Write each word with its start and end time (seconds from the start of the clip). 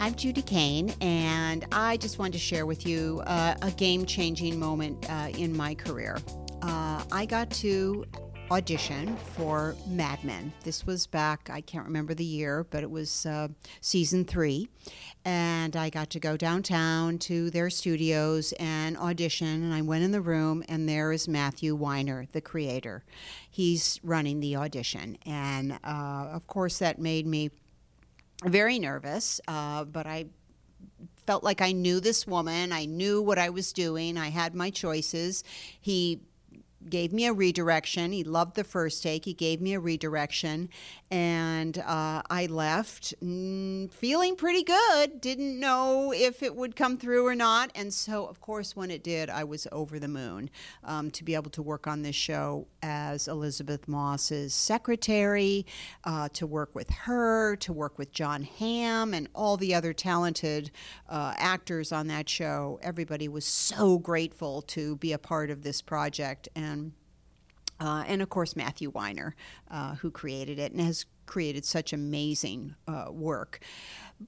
I'm 0.00 0.14
Judy 0.14 0.40
Kane, 0.40 0.94
and 1.02 1.66
I 1.72 1.98
just 1.98 2.18
wanted 2.18 2.32
to 2.32 2.38
share 2.38 2.64
with 2.64 2.86
you 2.86 3.22
uh, 3.26 3.54
a 3.60 3.70
game 3.72 4.06
changing 4.06 4.58
moment 4.58 5.04
uh, 5.10 5.28
in 5.36 5.54
my 5.54 5.74
career. 5.74 6.16
Uh, 6.62 7.04
I 7.12 7.26
got 7.26 7.50
to 7.50 8.06
audition 8.50 9.14
for 9.36 9.76
Mad 9.86 10.24
Men. 10.24 10.54
This 10.64 10.86
was 10.86 11.06
back, 11.06 11.50
I 11.52 11.60
can't 11.60 11.84
remember 11.84 12.14
the 12.14 12.24
year, 12.24 12.64
but 12.70 12.82
it 12.82 12.90
was 12.90 13.26
uh, 13.26 13.48
season 13.82 14.24
three. 14.24 14.70
And 15.26 15.76
I 15.76 15.90
got 15.90 16.08
to 16.10 16.18
go 16.18 16.34
downtown 16.34 17.18
to 17.18 17.50
their 17.50 17.68
studios 17.68 18.54
and 18.58 18.96
audition. 18.96 19.62
And 19.64 19.74
I 19.74 19.82
went 19.82 20.02
in 20.02 20.12
the 20.12 20.22
room, 20.22 20.64
and 20.66 20.88
there 20.88 21.12
is 21.12 21.28
Matthew 21.28 21.74
Weiner, 21.74 22.24
the 22.32 22.40
creator. 22.40 23.04
He's 23.50 24.00
running 24.02 24.40
the 24.40 24.56
audition. 24.56 25.18
And 25.26 25.72
uh, 25.84 26.30
of 26.32 26.46
course, 26.46 26.78
that 26.78 26.98
made 26.98 27.26
me 27.26 27.50
very 28.44 28.78
nervous, 28.78 29.40
uh, 29.48 29.84
but 29.84 30.06
I 30.06 30.26
felt 31.26 31.44
like 31.44 31.60
I 31.60 31.72
knew 31.72 32.00
this 32.00 32.26
woman. 32.26 32.72
I 32.72 32.86
knew 32.86 33.22
what 33.22 33.38
I 33.38 33.50
was 33.50 33.72
doing. 33.72 34.16
I 34.16 34.30
had 34.30 34.54
my 34.54 34.70
choices. 34.70 35.44
He 35.80 36.20
gave 36.88 37.12
me 37.12 37.26
a 37.26 37.32
redirection. 37.32 38.12
He 38.12 38.24
loved 38.24 38.56
the 38.56 38.64
first 38.64 39.02
take. 39.02 39.24
He 39.24 39.34
gave 39.34 39.60
me 39.60 39.74
a 39.74 39.80
redirection, 39.80 40.70
and 41.10 41.76
uh, 41.78 42.22
I 42.30 42.46
left 42.46 43.14
mm, 43.22 43.92
feeling 43.92 44.36
pretty 44.36 44.62
good. 44.62 45.20
Didn't 45.20 45.60
know 45.60 46.12
if 46.14 46.42
it 46.42 46.54
would 46.56 46.76
come 46.76 46.96
through 46.96 47.26
or 47.26 47.34
not, 47.34 47.70
and 47.74 47.92
so 47.92 48.26
of 48.26 48.40
course 48.40 48.74
when 48.74 48.90
it 48.90 49.02
did, 49.02 49.28
I 49.28 49.44
was 49.44 49.66
over 49.72 49.98
the 49.98 50.08
moon 50.08 50.48
um, 50.84 51.10
to 51.10 51.24
be 51.24 51.34
able 51.34 51.50
to 51.50 51.62
work 51.62 51.86
on 51.86 52.02
this 52.02 52.16
show 52.16 52.66
as 52.82 53.28
Elisabeth 53.28 53.86
Moss's 53.86 54.54
secretary, 54.54 55.66
uh, 56.04 56.28
to 56.30 56.46
work 56.46 56.74
with 56.74 56.88
her, 56.90 57.56
to 57.56 57.72
work 57.72 57.98
with 57.98 58.12
Jon 58.12 58.42
Hamm 58.42 59.12
and 59.12 59.28
all 59.34 59.56
the 59.56 59.74
other 59.74 59.92
talented 59.92 60.70
uh, 61.08 61.34
actors 61.36 61.92
on 61.92 62.06
that 62.06 62.28
show. 62.28 62.78
Everybody 62.82 63.28
was 63.28 63.44
so 63.44 63.98
grateful 63.98 64.62
to 64.62 64.96
be 64.96 65.12
a 65.12 65.18
part 65.18 65.50
of 65.50 65.62
this 65.62 65.82
project 65.82 66.48
and. 66.56 66.69
Uh, 67.80 68.04
and 68.06 68.20
of 68.20 68.28
course, 68.28 68.56
Matthew 68.56 68.90
Weiner, 68.90 69.34
uh, 69.70 69.94
who 69.96 70.10
created 70.10 70.58
it 70.58 70.72
and 70.72 70.80
has 70.82 71.06
created 71.24 71.64
such 71.64 71.92
amazing 71.92 72.74
uh, 72.86 73.06
work. 73.10 73.60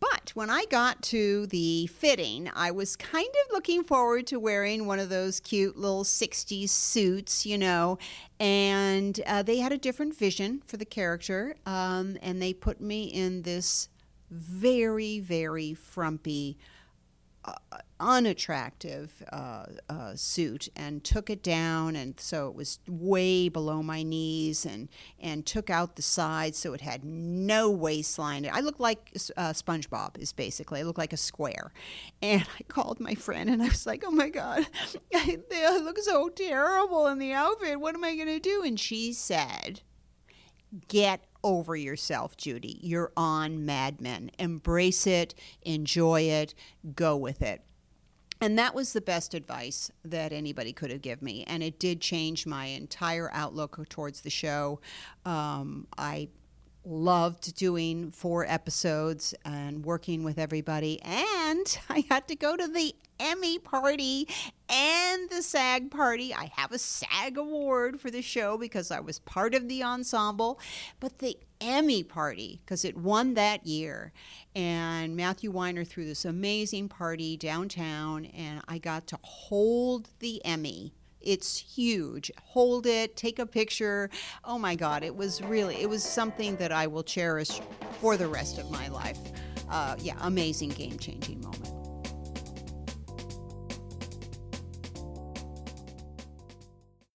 But 0.00 0.30
when 0.34 0.48
I 0.48 0.64
got 0.70 1.02
to 1.04 1.46
the 1.48 1.86
fitting, 1.88 2.50
I 2.54 2.70
was 2.70 2.96
kind 2.96 3.28
of 3.28 3.52
looking 3.52 3.84
forward 3.84 4.26
to 4.28 4.40
wearing 4.40 4.86
one 4.86 4.98
of 4.98 5.10
those 5.10 5.38
cute 5.38 5.76
little 5.76 6.04
60s 6.04 6.70
suits, 6.70 7.44
you 7.44 7.58
know, 7.58 7.98
and 8.40 9.20
uh, 9.26 9.42
they 9.42 9.58
had 9.58 9.72
a 9.72 9.78
different 9.78 10.16
vision 10.16 10.62
for 10.66 10.78
the 10.78 10.86
character, 10.86 11.56
um, 11.66 12.16
and 12.22 12.40
they 12.40 12.54
put 12.54 12.80
me 12.80 13.04
in 13.04 13.42
this 13.42 13.90
very, 14.30 15.18
very 15.18 15.74
frumpy 15.74 16.56
unattractive 18.02 19.22
uh, 19.32 19.64
uh, 19.88 20.14
suit 20.16 20.68
and 20.74 21.04
took 21.04 21.30
it 21.30 21.42
down 21.42 21.94
and 21.94 22.18
so 22.18 22.48
it 22.48 22.54
was 22.54 22.80
way 22.88 23.48
below 23.48 23.82
my 23.82 24.02
knees 24.02 24.66
and 24.66 24.88
and 25.20 25.46
took 25.46 25.70
out 25.70 25.94
the 25.94 26.02
sides 26.02 26.58
so 26.58 26.72
it 26.72 26.80
had 26.80 27.04
no 27.04 27.70
waistline. 27.70 28.48
I 28.52 28.60
looked 28.60 28.80
like 28.80 29.10
uh, 29.36 29.52
spongebob 29.52 30.18
is 30.18 30.32
basically. 30.32 30.80
I 30.80 30.82
looked 30.82 30.98
like 30.98 31.12
a 31.12 31.18
square. 31.18 31.72
And 32.20 32.44
i 32.58 32.62
called 32.64 33.00
my 33.00 33.14
friend 33.14 33.48
and 33.48 33.62
i 33.62 33.68
was 33.68 33.86
like 33.86 34.04
oh 34.06 34.10
my 34.10 34.28
god 34.28 34.66
I, 35.14 35.38
I 35.54 35.78
look 35.78 35.98
so 35.98 36.28
terrible 36.28 37.06
in 37.06 37.18
the 37.18 37.32
outfit. 37.32 37.80
What 37.80 37.94
am 37.94 38.04
i 38.04 38.14
going 38.16 38.28
to 38.28 38.40
do? 38.40 38.62
And 38.64 38.78
she 38.78 39.12
said 39.12 39.80
get 40.88 41.24
over 41.44 41.76
yourself, 41.76 42.36
Judy. 42.36 42.78
You're 42.82 43.12
on 43.16 43.64
Mad 43.64 44.00
Men. 44.00 44.30
Embrace 44.38 45.06
it, 45.06 45.34
enjoy 45.62 46.22
it, 46.22 46.54
go 46.94 47.16
with 47.16 47.42
it. 47.42 47.62
And 48.40 48.58
that 48.58 48.74
was 48.74 48.92
the 48.92 49.00
best 49.00 49.34
advice 49.34 49.92
that 50.04 50.32
anybody 50.32 50.72
could 50.72 50.90
have 50.90 51.00
given 51.00 51.24
me. 51.24 51.44
And 51.46 51.62
it 51.62 51.78
did 51.78 52.00
change 52.00 52.44
my 52.44 52.66
entire 52.66 53.30
outlook 53.32 53.88
towards 53.88 54.22
the 54.22 54.30
show. 54.30 54.80
Um, 55.24 55.86
I 55.96 56.28
loved 56.84 57.54
doing 57.56 58.10
four 58.10 58.44
episodes 58.46 59.34
and 59.44 59.84
working 59.84 60.24
with 60.24 60.38
everybody. 60.38 61.00
And 61.02 61.78
I 61.88 62.04
had 62.10 62.28
to 62.28 62.36
go 62.36 62.56
to 62.56 62.66
the 62.66 62.94
Emmy 63.20 63.58
party 63.58 64.26
and 64.68 65.30
the 65.30 65.42
SAG 65.42 65.90
party. 65.90 66.34
I 66.34 66.50
have 66.56 66.72
a 66.72 66.78
SAG 66.78 67.38
award 67.38 68.00
for 68.00 68.10
the 68.10 68.22
show 68.22 68.58
because 68.58 68.90
I 68.90 69.00
was 69.00 69.20
part 69.20 69.54
of 69.54 69.68
the 69.68 69.82
ensemble, 69.84 70.58
but 70.98 71.18
the 71.18 71.38
Emmy 71.60 72.02
party 72.02 72.60
because 72.64 72.84
it 72.84 72.96
won 72.96 73.34
that 73.34 73.64
year. 73.64 74.12
And 74.56 75.16
Matthew 75.16 75.52
Weiner 75.52 75.84
threw 75.84 76.04
this 76.04 76.24
amazing 76.24 76.88
party 76.88 77.36
downtown, 77.36 78.24
and 78.24 78.60
I 78.66 78.78
got 78.78 79.06
to 79.08 79.18
hold 79.22 80.08
the 80.18 80.44
Emmy 80.44 80.92
it's 81.24 81.58
huge. 81.58 82.30
Hold 82.44 82.86
it, 82.86 83.16
take 83.16 83.38
a 83.38 83.46
picture. 83.46 84.10
Oh 84.44 84.58
my 84.58 84.74
God, 84.74 85.02
it 85.02 85.14
was 85.14 85.42
really, 85.42 85.76
it 85.76 85.88
was 85.88 86.02
something 86.02 86.56
that 86.56 86.72
I 86.72 86.86
will 86.86 87.02
cherish 87.02 87.60
for 88.00 88.16
the 88.16 88.26
rest 88.26 88.58
of 88.58 88.70
my 88.70 88.88
life. 88.88 89.18
Uh, 89.70 89.96
yeah, 90.00 90.16
amazing 90.20 90.70
game 90.70 90.98
changing 90.98 91.40
moment. 91.40 91.81